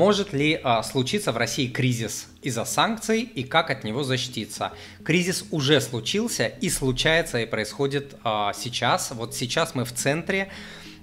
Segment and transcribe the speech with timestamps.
[0.00, 4.72] может ли а, случиться в России кризис из-за санкций и как от него защититься?
[5.04, 9.10] Кризис уже случился и случается и происходит а, сейчас.
[9.10, 10.50] Вот сейчас мы в центре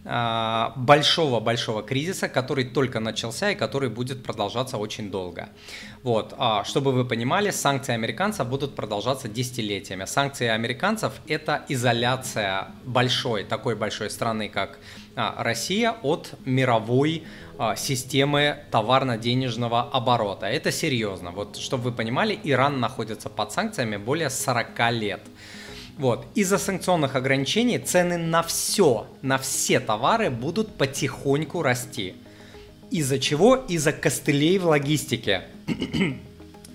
[0.07, 5.49] большого-большого кризиса, который только начался и который будет продолжаться очень долго.
[6.03, 6.33] Вот,
[6.63, 10.05] чтобы вы понимали, санкции американцев будут продолжаться десятилетиями.
[10.05, 14.79] Санкции американцев– это изоляция большой, такой большой страны, как
[15.17, 17.23] Россия, от мировой
[17.58, 20.45] а, системы товарно-денежного оборота.
[20.45, 21.32] Это серьезно.
[21.32, 25.21] Вот, чтобы вы понимали, Иран находится под санкциями более 40 лет.
[25.98, 26.28] Вот.
[26.36, 32.16] Из-за санкционных ограничений цены на все, на все товары будут потихоньку расти.
[32.92, 33.55] Из-за чего?
[33.55, 35.44] Из-за костылей в логистике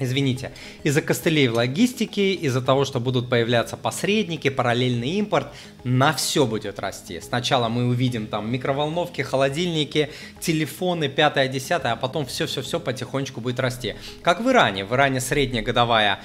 [0.03, 5.49] извините, из-за костылей в логистике, из-за того, что будут появляться посредники, параллельный импорт,
[5.85, 7.21] на все будет расти.
[7.21, 10.11] Сначала мы увидим там микроволновки, холодильники,
[10.41, 13.95] телефоны, пятое, десятое, а потом все-все-все потихонечку будет расти.
[14.23, 14.85] Как в Иране.
[14.85, 16.21] В Иране средняя годовая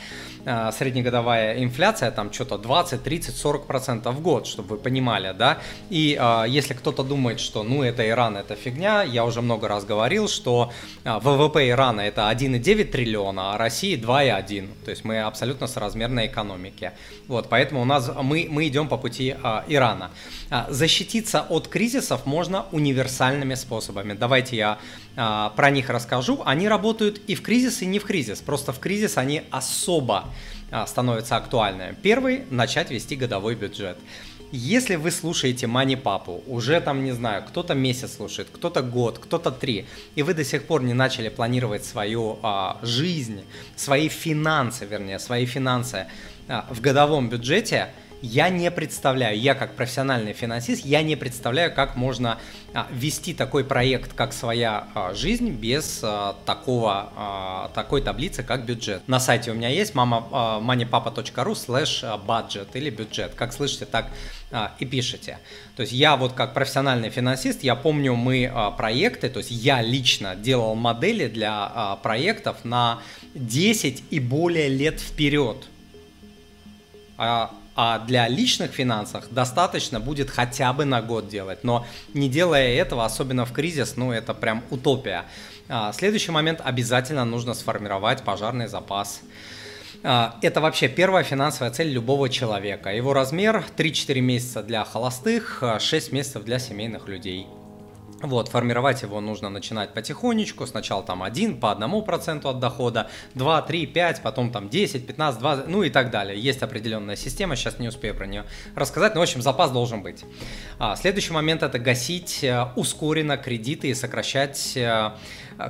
[0.50, 5.58] Э, среднегодовая инфляция там что-то 20, 30, 40 процентов в год, чтобы вы понимали, да.
[5.90, 9.84] И э, если кто-то думает, что ну это Иран, это фигня, я уже много раз
[9.84, 10.72] говорил, что
[11.04, 14.70] э, ВВП Ирана это 1,9 триллиона, а России 2,1.
[14.86, 16.94] То есть мы абсолютно соразмерной экономики.
[17.28, 19.36] Вот, поэтому у нас мы, мы идем по пути
[19.68, 20.12] Ирана.
[20.70, 24.14] Защититься от кризисов можно универсальными способами.
[24.14, 24.78] Давайте я
[25.56, 26.42] про них расскажу.
[26.46, 28.40] Они работают и в кризис, и не в кризис.
[28.40, 30.24] Просто в кризис они особо
[30.72, 31.96] а, становятся актуальными.
[32.02, 33.98] Первый– начать вести годовой бюджет.
[34.52, 39.52] Если вы слушаете Мани Папу, уже там, не знаю, кто-то месяц слушает, кто-то год, кто-то
[39.52, 43.42] три, и вы до сих пор не начали планировать свою а, жизнь,
[43.76, 46.08] свои финансы, вернее, свои финансы
[46.48, 47.90] а, в годовом бюджете–
[48.22, 52.40] я не представляю, я как профессиональный финансист, я не представляю, как можно
[52.74, 59.08] а, вести такой проект, как своя а, жизнь, без а, такого, такой таблицы, как бюджет.
[59.08, 60.24] На сайте у меня есть mama,
[60.62, 63.34] moneypapa.ru slash budget или бюджет.
[63.36, 64.08] Как слышите, так
[64.80, 65.40] и пишите.
[65.76, 70.36] То есть я вот как профессиональный финансист, я помню мы проекты, то есть я лично
[70.36, 73.00] делал модели для проектов на
[73.36, 75.66] 10 и более лет вперед.
[77.78, 81.64] А, а для личных финансов достаточно будет хотя бы на год делать.
[81.64, 85.26] Но не делая этого, особенно в кризис, ну это прям утопия.
[85.70, 89.22] А, следующий момент обязательно нужно сформировать пожарный запас.
[90.04, 92.90] А, это вообще первая финансовая цель любого человека.
[92.90, 97.46] Его размер 3-4 месяца для холостых, 6 месяцев для семейных людей.
[98.22, 103.86] Вот, формировать его нужно начинать потихонечку, сначала там 1 по 1% от дохода, 2, 3,
[103.86, 106.40] 5, потом там 10, 15, 20, ну и так далее.
[106.40, 108.46] Есть определенная система, сейчас не успею про нее
[108.76, 110.26] рассказать, но в общем запас должен быть.
[110.80, 115.12] А, следующий момент это гасить э, ускоренно кредиты и сокращать э,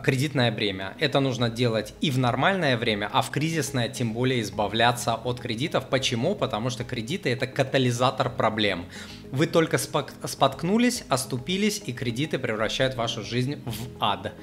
[0.03, 0.95] кредитное бремя.
[0.99, 5.87] Это нужно делать и в нормальное время, а в кризисное тем более избавляться от кредитов.
[5.87, 6.35] Почему?
[6.35, 8.85] Потому что кредиты это катализатор проблем.
[9.31, 14.33] Вы только споткнулись, оступились, и кредиты превращают вашу жизнь в ад.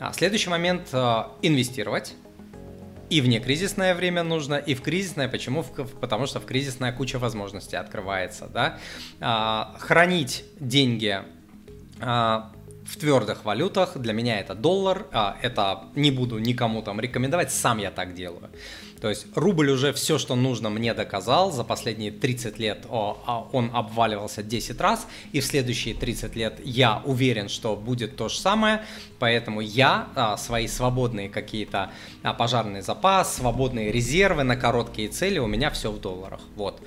[0.00, 2.14] А следующий момент э, инвестировать.
[3.12, 5.28] И в некризисное время нужно, и в кризисное.
[5.28, 5.62] Почему?
[6.00, 8.48] Потому что в кризисная куча возможностей открывается.
[8.48, 8.78] Да?
[9.20, 11.20] А, хранить деньги
[12.00, 12.50] а,
[12.86, 13.98] в твердых валютах.
[13.98, 15.06] Для меня это доллар.
[15.12, 18.48] А, это не буду никому там рекомендовать, сам я так делаю.
[19.02, 21.50] То есть рубль уже все, что нужно, мне доказал.
[21.50, 25.08] За последние 30 лет а, он обваливался 10 раз.
[25.32, 28.84] И в следующие 30 лет я уверен, что будет то же самое.
[29.18, 31.90] Поэтому я а, свои свободные какие-то
[32.38, 36.40] пожарный запас, свободные резервы на короткие цели, у меня все в долларах.
[36.54, 36.80] Вот.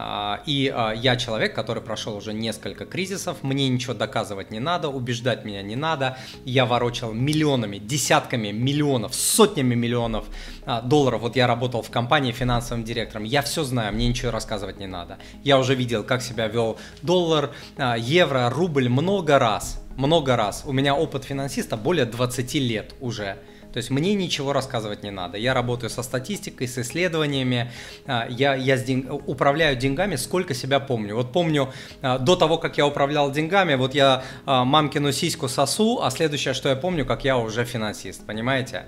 [0.00, 4.88] А, и а, я человек, который прошел уже несколько кризисов, мне ничего доказывать не надо,
[4.88, 6.18] убеждать меня не надо.
[6.44, 10.26] Я ворочал миллионами, десятками миллионов, сотнями миллионов
[10.64, 11.22] а, долларов.
[11.22, 15.18] Вот я работал в компании финансовым директором, я все знаю, мне ничего рассказывать не надо.
[15.42, 17.50] Я уже видел, как себя вел доллар,
[17.98, 20.62] евро, рубль много раз, много раз.
[20.66, 23.36] У меня опыт финансиста более 20 лет уже.
[23.72, 25.36] То есть мне ничего рассказывать не надо.
[25.36, 27.70] Я работаю со статистикой, с исследованиями,
[28.06, 29.06] а, я, я с день...
[29.26, 31.14] управляю деньгами, сколько себя помню.
[31.14, 36.00] Вот помню, а, до того, как я управлял деньгами, вот я а, мамкину сиську сосу,
[36.02, 38.86] а следующее, что я помню, как я уже финансист, понимаете?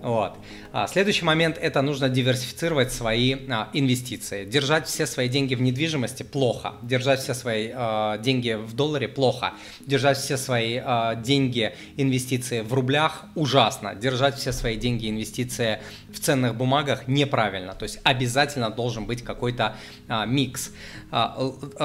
[0.00, 0.38] Вот.
[0.72, 4.44] А, следующий момент– это нужно диверсифицировать свои а, инвестиции.
[4.44, 6.74] Держать все свои деньги в недвижимости– плохо.
[6.82, 9.54] Держать все свои а, деньги в долларе– плохо.
[9.80, 10.80] Держать все свои
[11.16, 13.96] деньги, инвестиции в рублях– ужасно.
[13.96, 15.80] Держать все свои деньги, инвестиции
[16.12, 17.74] в ценных бумагах– неправильно.
[17.74, 19.76] То есть обязательно должен быть какой-то
[20.26, 20.70] микс.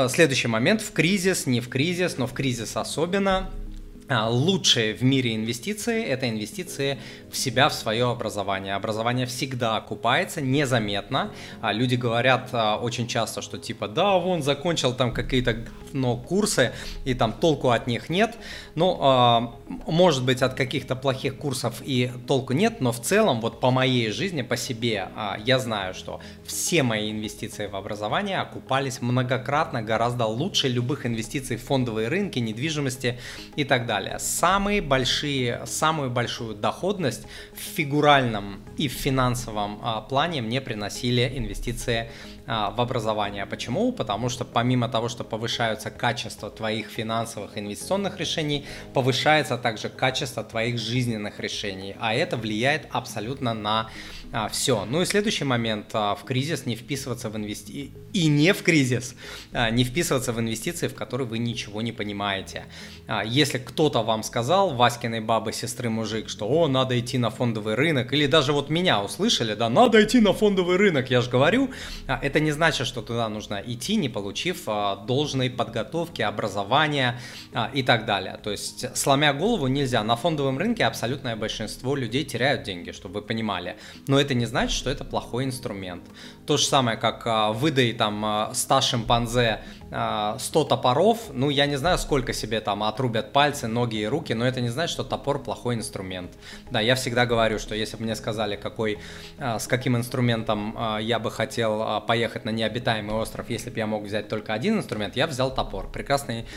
[0.10, 3.50] Следующий момент– в кризис, не в кризис, но в кризис особенно–
[4.10, 7.00] лучшие в мире инвестиции– это инвестиции
[7.32, 8.76] в себя, в свое образование.
[8.76, 11.32] Образование всегда окупается незаметно.
[11.62, 15.58] А, люди говорят а, очень часто, что типа, да, вон закончил там какие-то
[15.94, 16.74] но курсы,
[17.06, 18.36] и там толку от них нет.
[18.74, 19.54] Ну,
[19.86, 24.10] может быть, от каких-то плохих курсов и толку нет, но в целом, вот по моей
[24.10, 25.10] жизни, по себе,
[25.46, 31.64] я знаю, что все мои инвестиции в образование окупались многократно, гораздо лучше любых инвестиций в
[31.64, 33.20] фондовые рынки, недвижимости
[33.56, 34.18] и так далее далее.
[34.20, 42.10] Самые большие, самую большую доходность в фигуральном и в финансовом а, плане мне приносили инвестиции
[42.48, 43.46] а, в образование.
[43.46, 43.92] Почему?
[43.92, 50.80] Потому что помимо того, что повышаются качество твоих финансовых инвестиционных решений, повышается также качество твоих
[50.80, 53.90] жизненных решений, а это влияет абсолютно на
[54.34, 54.86] а, все.
[54.86, 55.92] Ну и следующий момент.
[55.94, 57.92] А, в кризис не вписываться в инвестиции.
[58.14, 59.16] И не в кризис.
[59.54, 62.66] А, не вписываться в инвестиции, в которые вы ничего не понимаете.
[63.08, 67.76] А, если кто-то вам сказал, Васькиной бабы, сестры, мужик, что о, надо идти на фондовый
[67.76, 71.70] рынок, или даже вот меня услышали, да, надо идти на фондовый рынок, я же говорю,
[72.08, 77.20] а, это не значит, что туда нужно идти, не получив а, должной подготовки, образования
[77.54, 78.40] а, и так далее.
[78.42, 80.04] То есть, сломя голову нельзя.
[80.04, 83.76] На фондовом рынке абсолютное большинство людей теряют деньги, чтобы вы понимали.
[84.08, 86.04] Но это не значит, что это плохой инструмент.
[86.48, 89.62] То же самое, как а, выдай там 100 шимпанзе
[89.94, 94.48] 100 топоров, ну я не знаю, сколько себе там отрубят пальцы, ноги и руки, но
[94.48, 96.32] это не значит, что топор плохой инструмент.
[96.72, 98.98] Да, я всегда говорю, что если бы мне сказали, какой,
[99.38, 104.30] с каким инструментом я бы хотел поехать на необитаемый остров, если бы я мог взять
[104.30, 105.88] только один инструмент, я взял топор.
[105.92, 106.48] Прекрасный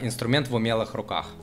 [0.00, 1.34] инструмент в умелых руках.